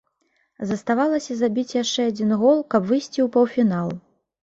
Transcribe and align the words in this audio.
Заставалася 0.69 1.37
забіць 1.43 1.77
яшчэ 1.83 2.09
адзін 2.15 2.35
гол, 2.43 2.67
каб 2.75 2.91
выйсці 2.91 3.15
ў 3.15 3.27
паўфінал. 3.41 3.99